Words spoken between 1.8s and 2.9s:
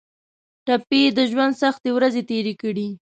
ورځې تېرې کړي.